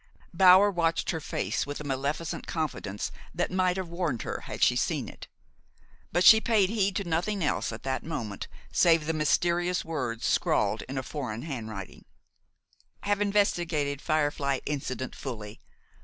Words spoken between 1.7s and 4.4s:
a maleficent confidence that might have warned her